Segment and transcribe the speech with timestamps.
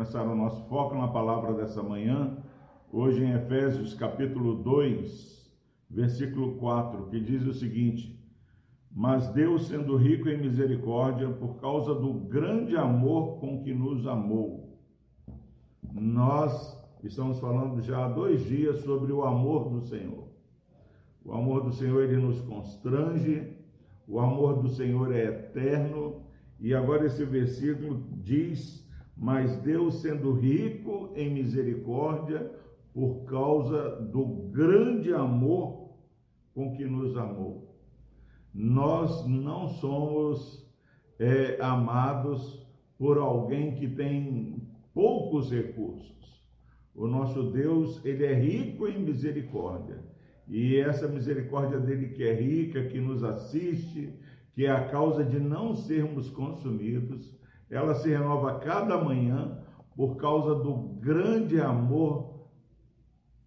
[0.00, 2.38] começar o nosso foco na palavra dessa manhã,
[2.90, 5.54] hoje em Efésios capítulo 2,
[5.90, 8.18] versículo 4, que diz o seguinte:
[8.90, 14.80] Mas Deus, sendo rico em misericórdia, por causa do grande amor com que nos amou.
[15.92, 20.28] Nós estamos falando já há dois dias sobre o amor do Senhor.
[21.22, 23.54] O amor do Senhor ele nos constrange,
[24.08, 26.22] o amor do Senhor é eterno,
[26.58, 28.88] e agora esse versículo diz
[29.20, 32.50] mas Deus, sendo rico em misericórdia,
[32.90, 35.90] por causa do grande amor
[36.54, 37.76] com que nos amou.
[38.54, 40.66] Nós não somos
[41.18, 46.42] é, amados por alguém que tem poucos recursos.
[46.94, 50.02] O nosso Deus, ele é rico em misericórdia.
[50.48, 54.14] E essa misericórdia dele que é rica, que nos assiste,
[54.54, 57.38] que é a causa de não sermos consumidos,
[57.70, 59.58] ela se renova cada manhã
[59.94, 62.48] por causa do grande amor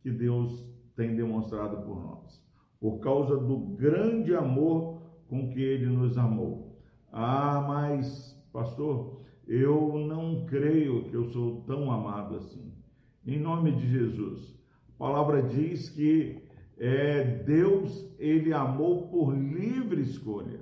[0.00, 2.40] que Deus tem demonstrado por nós,
[2.80, 6.78] por causa do grande amor com que ele nos amou.
[7.10, 12.72] Ah, mas, pastor, eu não creio que eu sou tão amado assim.
[13.26, 14.58] Em nome de Jesus,
[14.94, 16.42] a palavra diz que
[16.78, 20.60] é, Deus, ele amou por livre escolha.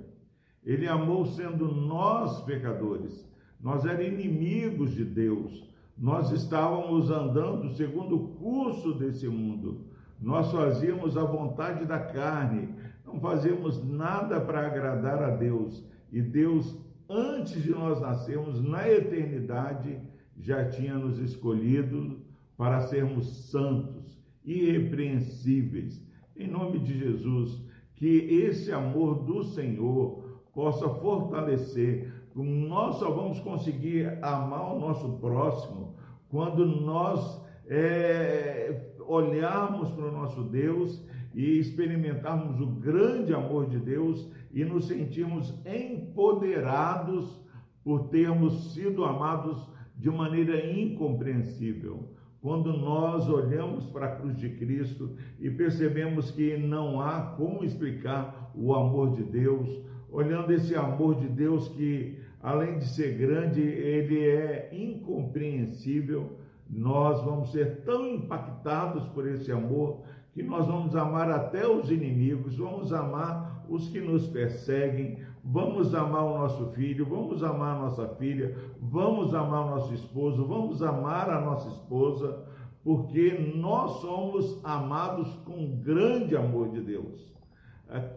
[0.63, 3.30] Ele amou sendo nós pecadores
[3.61, 9.85] nós éramos inimigos de Deus, nós estávamos andando segundo o curso desse mundo,
[10.19, 12.69] nós fazíamos a vontade da carne,
[13.05, 16.77] não fazíamos nada para agradar a Deus, e Deus,
[17.09, 19.99] antes de nós nascermos, na eternidade,
[20.37, 22.19] já tinha nos escolhido
[22.57, 26.03] para sermos santos, irrepreensíveis.
[26.35, 27.63] Em nome de Jesus,
[27.95, 35.95] que esse amor do Senhor possa fortalecer nós só vamos conseguir amar o nosso próximo
[36.29, 38.73] quando nós é,
[39.07, 45.53] olharmos para o nosso Deus e experimentarmos o grande amor de Deus e nos sentirmos
[45.65, 47.39] empoderados
[47.83, 49.65] por termos sido amados
[49.97, 52.09] de maneira incompreensível.
[52.41, 58.51] Quando nós olhamos para a cruz de Cristo e percebemos que não há como explicar
[58.55, 59.69] o amor de Deus,
[60.11, 66.37] olhando esse amor de Deus que, além de ser grande, ele é incompreensível.
[66.69, 70.01] Nós vamos ser tão impactados por esse amor
[70.33, 76.23] que nós vamos amar até os inimigos, vamos amar os que nos perseguem, vamos amar
[76.23, 81.29] o nosso filho, vamos amar a nossa filha, vamos amar o nosso esposo, vamos amar
[81.29, 82.45] a nossa esposa,
[82.83, 87.31] porque nós somos amados com grande amor de Deus.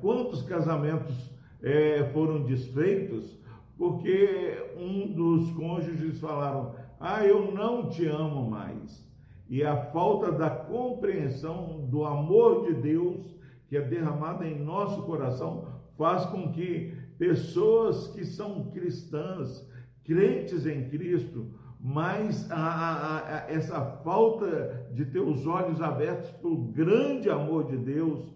[0.01, 1.17] Quantos casamentos
[1.61, 3.37] é, foram desfeitos
[3.77, 9.05] porque um dos cônjuges falaram: Ah, eu não te amo mais.
[9.49, 13.35] E a falta da compreensão do amor de Deus
[13.69, 19.69] que é derramado em nosso coração faz com que pessoas que são cristãs,
[20.05, 26.49] crentes em Cristo, mas a, a, a, essa falta de ter os olhos abertos para
[26.49, 28.33] o grande amor de Deus,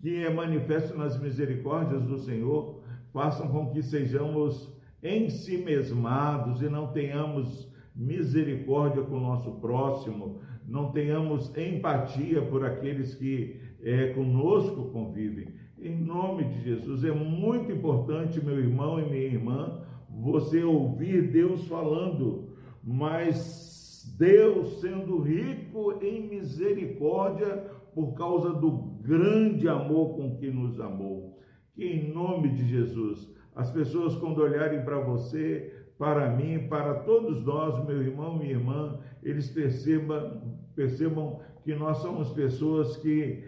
[0.00, 2.80] que é manifesto nas misericórdias do Senhor,
[3.12, 4.72] façam com que sejamos
[5.02, 12.64] em si mesmados e não tenhamos misericórdia com o nosso próximo, não tenhamos empatia por
[12.64, 15.48] aqueles que é, conosco convivem.
[15.78, 21.66] Em nome de Jesus, é muito importante, meu irmão e minha irmã, você ouvir Deus
[21.66, 22.50] falando,
[22.82, 28.70] mas Deus sendo rico em misericórdia, por causa do
[29.02, 31.34] grande amor com que nos amou.
[31.72, 37.44] Que em nome de Jesus, as pessoas quando olharem para você, para mim, para todos
[37.44, 43.44] nós, meu irmão, minha irmã, eles percebam, percebam que nós somos pessoas que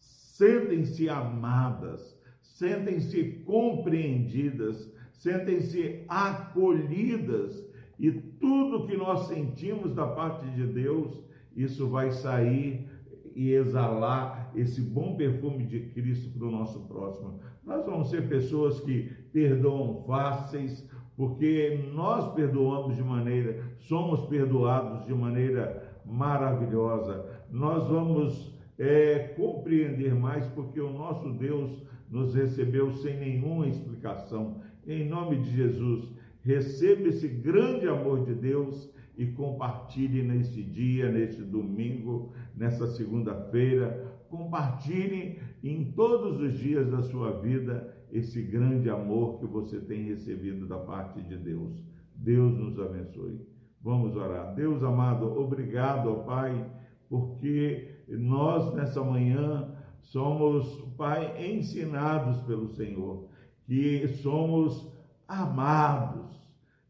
[0.00, 7.64] sentem-se amadas, sentem-se compreendidas, sentem-se acolhidas
[7.98, 11.24] e tudo que nós sentimos da parte de Deus,
[11.54, 12.88] isso vai sair
[13.36, 17.38] e exalar esse bom perfume de Cristo para o nosso próximo.
[17.62, 25.14] Nós vamos ser pessoas que perdoam fáceis, porque nós perdoamos de maneira, somos perdoados de
[25.14, 27.26] maneira maravilhosa.
[27.50, 34.62] Nós vamos é, compreender mais, porque o nosso Deus nos recebeu sem nenhuma explicação.
[34.86, 36.10] Em nome de Jesus,
[36.42, 44.14] receba esse grande amor de Deus e compartilhe neste dia, neste domingo, nessa segunda-feira.
[44.28, 50.66] Compartilhe em todos os dias da sua vida esse grande amor que você tem recebido
[50.66, 51.82] da parte de Deus.
[52.14, 53.46] Deus nos abençoe.
[53.80, 54.54] Vamos orar.
[54.54, 56.70] Deus amado, obrigado, ó Pai,
[57.08, 63.28] porque nós nessa manhã somos, Pai, ensinados pelo Senhor,
[63.64, 64.92] que somos
[65.28, 66.26] amados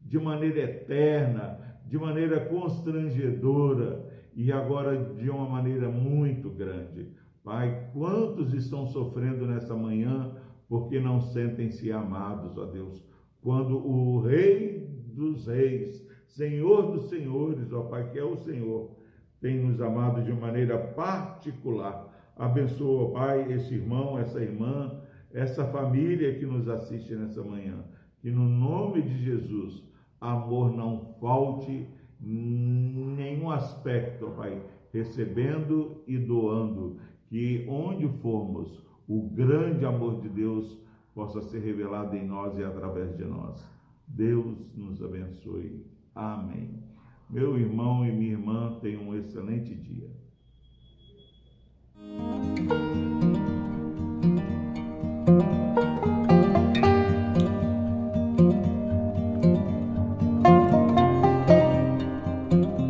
[0.01, 4.05] de maneira eterna, de maneira constrangedora
[4.35, 7.11] e agora de uma maneira muito grande.
[7.43, 10.35] Pai, quantos estão sofrendo nessa manhã
[10.67, 13.01] porque não sentem-se amados, ó Deus?
[13.41, 18.91] Quando o Rei dos Reis, Senhor dos Senhores, ó Pai, que é o Senhor,
[19.39, 22.13] tem nos amado de maneira particular.
[22.35, 24.99] Abençoa, Pai, esse irmão, essa irmã,
[25.33, 27.83] essa família que nos assiste nessa manhã.
[28.19, 29.83] Que no nome de Jesus,
[30.19, 31.87] amor não falte
[32.19, 34.61] nenhum aspecto, Pai,
[34.91, 36.97] recebendo e doando.
[37.25, 40.77] Que onde formos, o grande amor de Deus
[41.13, 43.69] possa ser revelado em nós e através de nós.
[44.07, 45.85] Deus nos abençoe.
[46.15, 46.83] Amém.
[47.29, 50.09] Meu irmão e minha irmã, tenham um excelente dia.